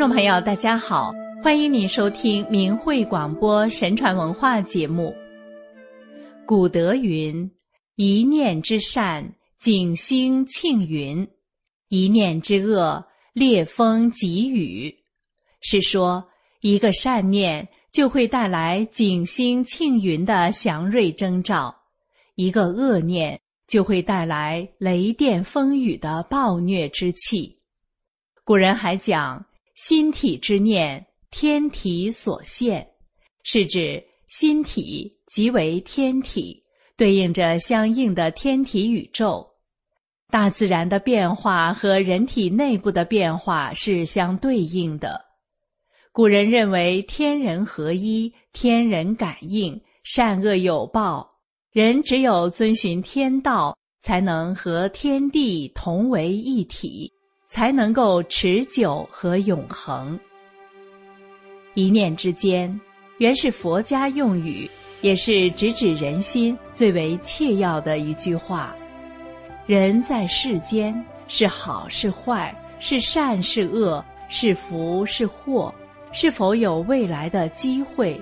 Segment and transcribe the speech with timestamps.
[0.00, 1.12] 听众朋友，大家好，
[1.44, 5.14] 欢迎您收听明慧广播神传文化节目。
[6.46, 7.50] 古德云
[7.96, 11.22] ：“一念之善，景星庆云；
[11.90, 14.90] 一念之恶，烈风疾雨。”
[15.60, 16.26] 是说，
[16.62, 21.76] 一个善念就会带来景星庆云的祥瑞征兆，
[22.36, 27.54] 一个恶念就会带来雷电风雨的暴虐之气。
[28.44, 29.44] 古人还讲。
[29.80, 32.86] 心体之念，天体所现，
[33.44, 36.62] 是指心体即为天体，
[36.98, 39.48] 对应着相应的天体宇宙。
[40.28, 45.18] 大自然的变化和人体内部的变化是相对应的。
[46.12, 51.26] 古人认为天人合一，天人感应，善恶有报，
[51.72, 57.10] 人只有遵循天道，才能和天地同为一体。
[57.50, 60.16] 才能够持久和永恒。
[61.74, 62.80] 一念之间，
[63.18, 64.70] 原是佛家用语，
[65.00, 68.72] 也是直指人心最为切要的一句话。
[69.66, 70.94] 人在世间，
[71.26, 75.74] 是好是坏，是善是恶，是福是祸，
[76.12, 78.20] 是否有未来的机会？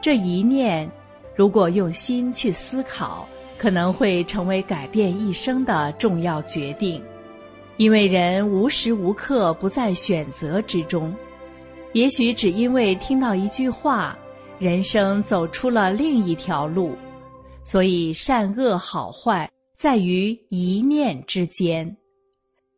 [0.00, 0.88] 这一念，
[1.34, 3.26] 如果用心去思考，
[3.58, 7.02] 可能会成为改变一生的重要决定。
[7.76, 11.14] 因为人无时无刻不在选择之中，
[11.92, 14.16] 也许只因为听到一句话，
[14.58, 16.94] 人生走出了另一条路，
[17.62, 21.96] 所以善恶好坏在于一念之间。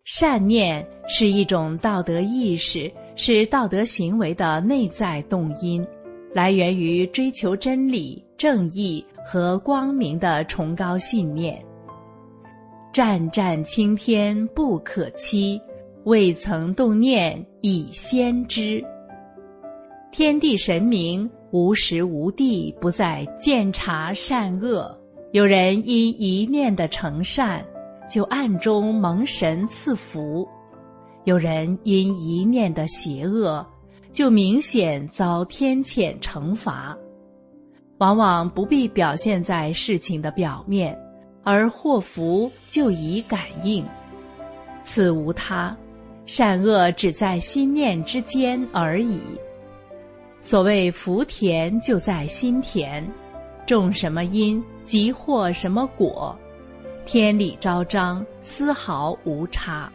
[0.05, 5.87] 善念是一种道德意识，是道德行为的内在动因，
[6.33, 11.63] 来源于追求真理、正义和光明的崇高信念。
[12.95, 15.61] 湛湛青天不可欺，
[16.05, 18.81] 未曾动念已先知。
[20.13, 24.97] 天地神明无时无地不在鉴察善恶，
[25.33, 27.67] 有人因一念的成善，
[28.09, 30.47] 就暗中蒙神赐福；
[31.25, 33.67] 有人因一念的邪恶，
[34.13, 36.97] 就明显遭天谴惩罚。
[37.99, 40.97] 往往不必表现在事情的表面。
[41.45, 43.85] 而祸福就以感应，
[44.83, 45.77] 此无他，
[46.25, 49.21] 善恶只在心念之间而已。
[50.41, 53.07] 所谓福田就在心田，
[53.67, 56.37] 种什么因即获什么果，
[57.07, 59.91] 天理昭彰，丝毫无差。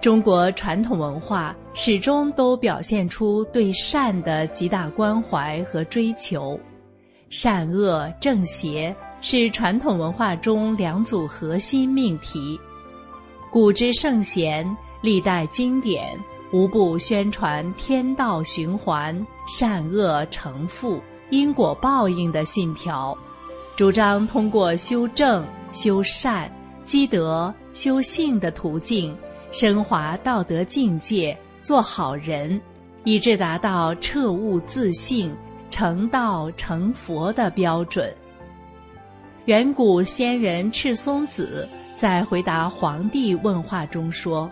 [0.00, 6.58] 中国传统文化始终都表现出对善的极大关怀和追求，
[7.30, 8.94] 善恶正邪。
[9.26, 12.60] 是传统文化中两组核心命题。
[13.50, 16.14] 古之圣贤、历代经典，
[16.52, 23.16] 无不宣传天道循环、善恶成负、因果报应的信条，
[23.76, 25.42] 主张通过修正、
[25.72, 29.16] 修善、积德、修性的途径，
[29.52, 32.60] 升华道德境界，做好人，
[33.04, 35.34] 以致达到彻悟自性、
[35.70, 38.14] 成道成佛的标准。
[39.46, 44.50] 远古仙人赤松子在回答皇帝问话中说：“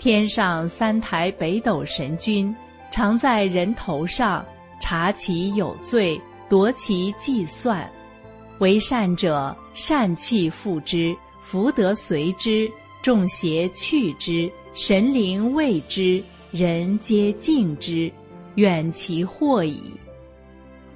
[0.00, 2.52] 天上三台北斗神君，
[2.90, 4.44] 常在人头上
[4.80, 7.88] 查其有罪，夺其计算。
[8.58, 12.68] 为善者，善气付之，福德随之；
[13.00, 18.10] 众邪去之，神灵畏之，人皆敬之，
[18.56, 19.96] 远其祸矣。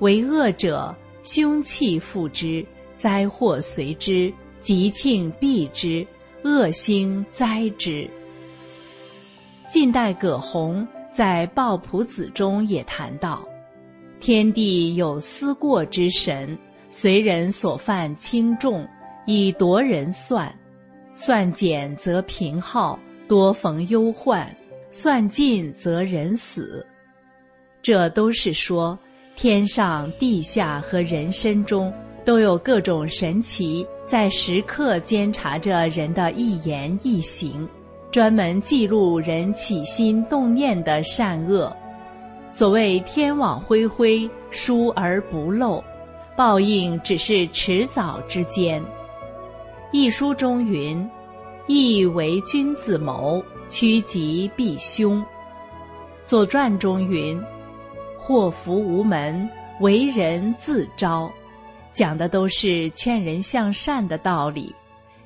[0.01, 0.93] 为恶者，
[1.23, 2.67] 凶气付之。”
[2.99, 6.05] 灾祸随之，吉庆避之，
[6.43, 8.11] 恶星灾之。
[9.69, 13.49] 近代葛洪在《抱朴子》中也谈到：
[14.19, 16.59] 天地有思过之神，
[16.91, 18.85] 随人所犯轻重，
[19.27, 20.53] 以夺人算；
[21.15, 22.99] 算减则贫耗，
[23.29, 24.44] 多逢忧患；
[24.91, 26.85] 算尽则人死。
[27.81, 28.99] 这都是说
[29.37, 31.94] 天上、地下和人身中。
[32.29, 37.67] 都有各种神奇在时刻监察着人的一言一行，
[38.11, 41.75] 专门记录人起心动念的善恶。
[42.51, 45.83] 所谓天网恢恢，疏而不漏，
[46.37, 48.85] 报应只是迟早之间。
[49.91, 51.03] 一书中云
[51.67, 55.25] ：“义为君子谋，趋吉避凶。”
[56.27, 57.43] 左传中云
[58.21, 59.49] ：“祸福无门，
[59.81, 61.33] 为人自招。”
[61.99, 64.73] 讲的都是劝人向善的道理，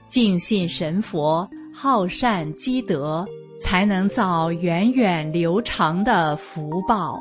[0.09, 3.27] 敬信神佛，好善积德，
[3.61, 7.21] 才能造源远流长的福报。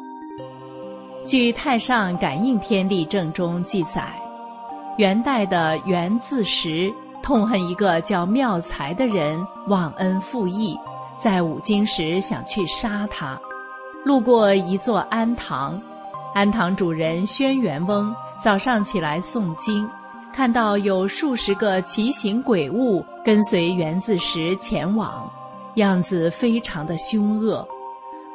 [1.25, 4.18] 据《太上感应篇例证》中记载，
[4.98, 6.89] 元代的元自时
[7.21, 10.80] 痛恨一个叫妙才的人忘恩负义，
[11.18, 13.38] 在五经时想去杀他。
[14.06, 15.77] 路过一座庵堂，
[16.33, 19.88] 庵堂主人轩辕翁早上起来诵经，
[20.31, 25.30] 看到有数十个奇形鬼物跟随元自时前往，
[25.75, 27.68] 样子非常的凶恶。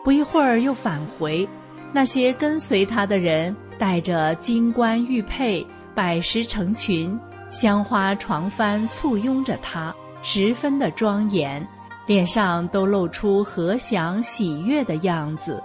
[0.04, 1.48] 不一会儿又返回，
[1.90, 7.18] 那些跟随他的人带着金冠玉佩、百十成群、
[7.50, 11.66] 香花床幡簇拥着他，十分的庄严。
[12.06, 15.60] 脸上都露出和祥喜悦的样子，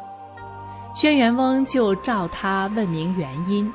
[0.93, 3.71] 轩辕翁就召他问明原因。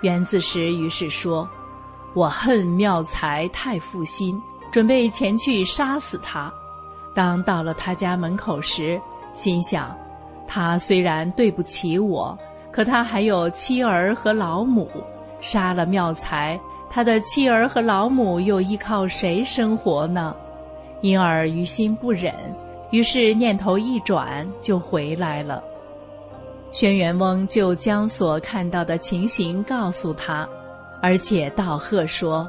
[0.00, 1.48] 元自时于是说
[2.14, 6.52] ：“我恨妙才太负心，准备前去杀死他。
[7.14, 9.00] 当到了他家门口时，
[9.34, 9.96] 心想，
[10.46, 12.36] 他虽然对不起我，
[12.70, 14.88] 可他还有妻儿和老母，
[15.40, 16.58] 杀了妙才，
[16.88, 20.34] 他的妻儿和老母又依靠谁生活呢？”
[21.02, 22.32] 因而于心不忍，
[22.92, 25.62] 于是念头一转就回来了。
[26.72, 30.48] 轩辕翁就将所看到的情形告诉他，
[31.00, 32.48] 而且道贺说：“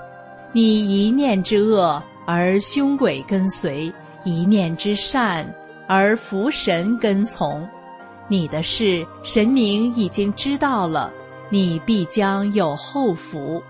[0.53, 3.91] 你一念之恶而凶鬼跟随，
[4.23, 5.45] 一念之善
[5.87, 7.67] 而福神跟从，
[8.29, 11.11] 你的事神明已经知道了，
[11.49, 13.61] 你必将有后福。”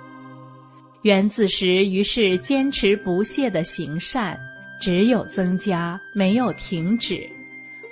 [1.02, 4.38] 元子时于是坚持不懈的行善。
[4.82, 7.18] 只有增加，没有停止。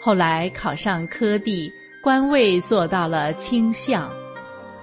[0.02, 4.09] 后来考上科第，官位做到了卿相，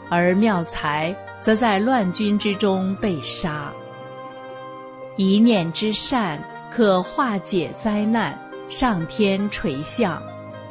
[0.09, 3.73] 而妙才则在乱军之中被杀。
[5.17, 8.39] 一念之善可化解灾难，
[8.69, 10.23] 上天垂象，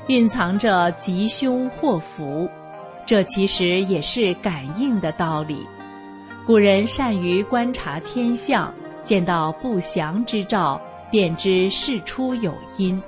[0.08, 2.50] 蕴藏着吉凶祸福。
[3.06, 5.68] 这其实也是感应的道理。
[6.46, 8.74] 古人善于观察天象，
[9.04, 10.82] 见到不祥之兆。
[11.10, 13.02] 便知事出有因，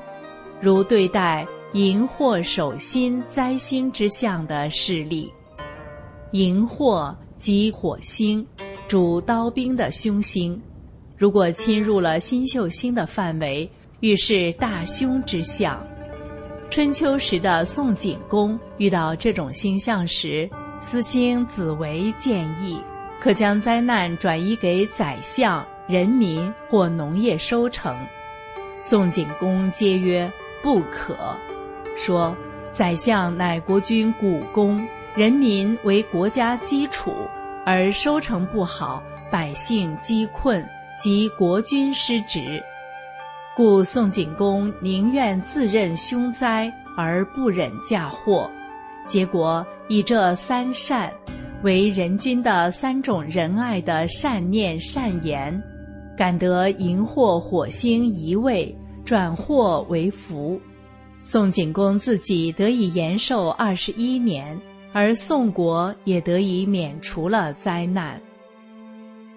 [0.61, 5.31] 如对待荧惑守心灾星之象的事例。
[6.31, 8.45] 荧惑即火星，
[8.87, 10.59] 主刀兵的凶星，
[11.15, 13.69] 如果侵入了新秀星的范围，
[13.99, 15.79] 预示大凶之象。
[16.71, 20.49] 春秋时的宋景公遇到这种星象时，
[20.79, 22.79] 司星子维建议，
[23.21, 25.63] 可将灾难转移给宰相。
[25.87, 27.95] 人民或农业收成，
[28.83, 30.31] 宋景公皆曰
[30.61, 31.15] 不可。
[31.99, 32.33] 说
[32.71, 34.81] 宰相乃国君股肱，
[35.15, 37.11] 人民为国家基础，
[37.65, 40.65] 而收成不好，百姓饥困，
[40.97, 42.63] 即国君失职。
[43.53, 48.49] 故宋景公宁愿自认凶灾，而不忍嫁祸。
[49.05, 51.11] 结果以这三善，
[51.63, 55.61] 为人君的三种仁爱的善念善言。
[56.15, 58.73] 感得荧惑火星移位，
[59.03, 60.59] 转祸为福。
[61.21, 64.59] 宋景公自己得以延寿二十一年，
[64.93, 68.19] 而宋国也得以免除了灾难。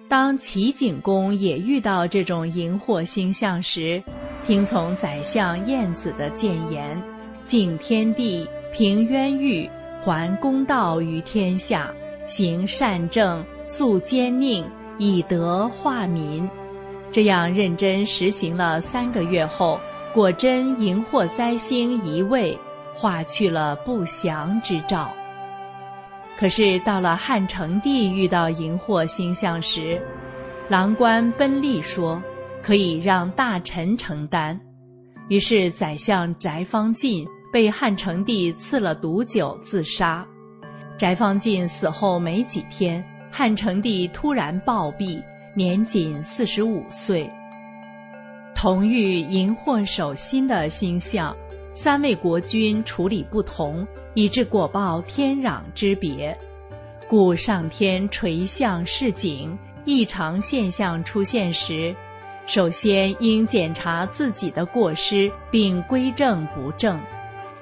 [0.07, 4.01] 当齐景公也遇到这种荧惑星象时，
[4.43, 7.01] 听从宰相晏子的谏言，
[7.45, 9.69] 敬天地，平冤狱，
[10.03, 11.91] 还公道于天下，
[12.25, 14.63] 行善政，肃奸佞，
[14.97, 16.47] 以德化民。
[17.11, 19.79] 这样认真实行了三个月后，
[20.13, 22.57] 果真荧惑灾星移位，
[22.93, 25.11] 化去了不祥之兆。
[26.37, 30.01] 可是到了汉成帝遇到荧惑星象时，
[30.69, 32.21] 郎官奔利说
[32.61, 34.59] 可以让大臣承担，
[35.29, 40.25] 于是宰相翟方进被汉成帝赐了毒酒自杀。
[40.97, 45.21] 翟方进死后没几天，汉成帝突然暴毙。
[45.55, 47.29] 年仅四十五岁。
[48.63, 51.35] 同遇荧惑守心的星象，
[51.73, 56.33] 三位国君处理不同，以致果报天壤之别。
[57.09, 61.93] 故上天垂象示警，异常现象出现时，
[62.45, 66.97] 首先应检查自己的过失，并归正不正。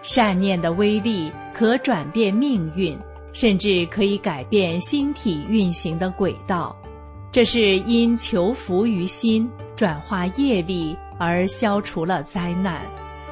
[0.03, 2.95] 善念的威力可转变命运，
[3.33, 6.79] 甚至可以改变星体运行的轨道。
[7.31, 12.81] 这是因求福于心，转化业力而消除了灾难，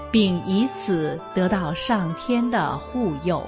[0.09, 3.45] 并以此得到上天的护佑。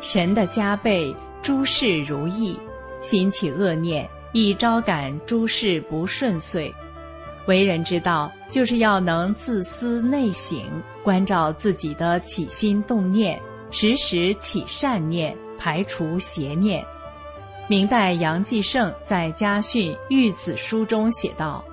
[0.00, 2.58] 神的加倍，诸事如意；
[3.00, 6.74] 心起恶念，易招感诸事不顺遂。
[7.46, 10.60] 为人之道，就是要能自思内省，
[11.04, 16.84] 关照自己的起心动念，时时起善念，排除邪念。
[17.68, 21.64] 明代杨继盛在家训《育子书》中写道：“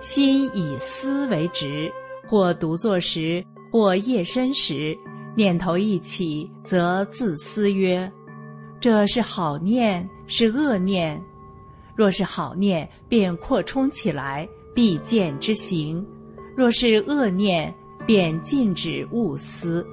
[0.00, 1.92] 心以思为直，
[2.28, 4.96] 或独坐时，或夜深时，
[5.34, 8.10] 念头一起，则自思曰
[8.78, 11.20] ：‘这是好念，是恶念？’
[11.96, 16.06] 若是好念，便扩充起来。”必见之行，
[16.56, 17.74] 若是恶念，
[18.06, 19.84] 便禁止勿思。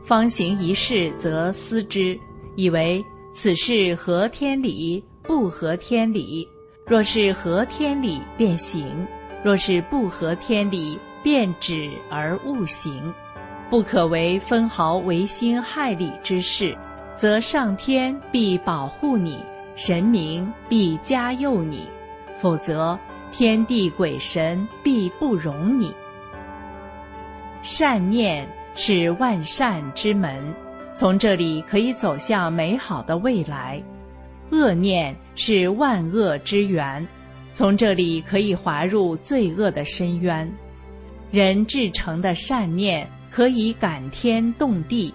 [0.00, 2.18] 方行一事，则思之，
[2.56, 6.46] 以为此事合天理，不合天理。
[6.86, 8.84] 若是合天理，便行；
[9.42, 13.12] 若是不合天理，便止而勿行。
[13.70, 16.76] 不可为分毫违心害理之事，
[17.14, 19.38] 则上天必保护你，
[19.76, 21.88] 神明必加佑你；
[22.36, 22.98] 否则。
[23.34, 25.90] 天地鬼神必不容你。
[27.62, 30.54] 善念是万善之门，
[30.94, 33.82] 从这里可以走向美好的未来；
[34.50, 37.06] 恶念是万恶之源，
[37.54, 40.50] 从这里可以滑入罪恶的深渊。
[41.30, 45.14] 人至诚的善念可以感天动地，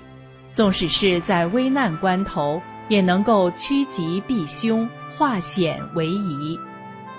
[0.51, 6.57] 纵使是在危难关头，也能够趋吉避凶，化险为夷。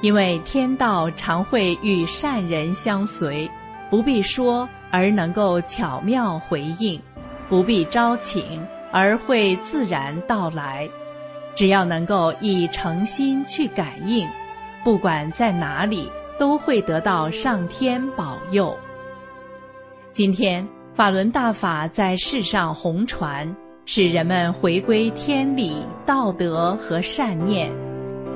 [0.01, 3.49] 因为天道常会与善人相随，
[3.89, 7.01] 不必说而能够巧妙回应，
[7.49, 10.89] 不必招请而会自然到来。
[11.55, 14.29] 只要能够以诚心去感应，
[14.85, 18.77] 不管在哪里都会得到上天保佑。
[20.13, 23.53] 今天法轮大法在世上红传，
[23.87, 27.73] 使人们回归天理、道德和善念。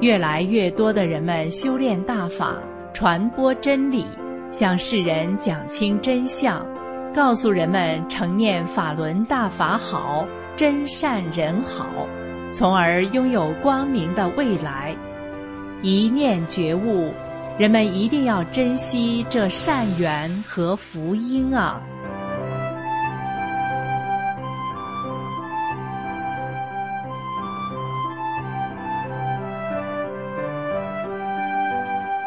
[0.00, 2.56] 越来越多的人们修炼大法，
[2.92, 4.04] 传播真理，
[4.50, 6.66] 向世人讲清真相，
[7.14, 10.26] 告诉人们承念法轮大法好，
[10.56, 11.86] 真善人好，
[12.52, 14.96] 从而拥有光明的未来。
[15.82, 17.12] 一念觉悟，
[17.58, 21.78] 人们一定要珍惜这善缘和福音啊！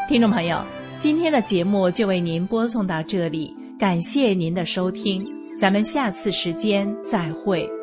[0.08, 0.62] 听众朋友，
[0.96, 5.22] 今天的节目就为您播送到这里，感谢您的收听，
[5.58, 7.75] 咱们下次时间再会。